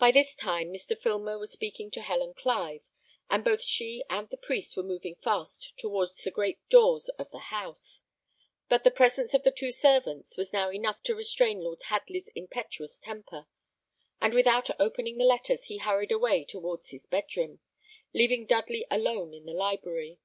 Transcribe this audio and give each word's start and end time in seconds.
By 0.00 0.10
this 0.10 0.34
time 0.34 0.72
Mr. 0.72 1.00
Filmer 1.00 1.38
was 1.38 1.52
speaking 1.52 1.88
to 1.92 2.02
Helen 2.02 2.34
Clive, 2.34 2.80
and 3.30 3.44
both 3.44 3.62
she 3.62 4.02
and 4.10 4.28
the 4.28 4.36
priest 4.36 4.76
were 4.76 4.82
moving 4.82 5.14
fast 5.22 5.74
towards 5.78 6.24
the 6.24 6.32
great 6.32 6.58
doors 6.68 7.08
of 7.20 7.30
the 7.30 7.38
house; 7.38 8.02
but 8.68 8.82
the 8.82 8.90
presence 8.90 9.32
of 9.32 9.44
the 9.44 9.52
two 9.52 9.70
servants 9.70 10.36
was 10.36 10.52
now 10.52 10.72
enough 10.72 11.04
to 11.04 11.14
restrain 11.14 11.60
Lord 11.60 11.82
Hadley's 11.82 12.32
impetuous 12.34 12.98
temper; 12.98 13.46
and 14.20 14.34
without 14.34 14.70
opening 14.80 15.18
the 15.18 15.24
letters 15.24 15.66
he 15.66 15.78
hurried 15.78 16.10
away 16.10 16.44
towards 16.44 16.90
his 16.90 17.06
bed 17.06 17.26
room, 17.36 17.60
leaving 18.12 18.46
Dudley 18.46 18.84
alone 18.90 19.32
in 19.32 19.46
the 19.46 19.52
library. 19.54 20.18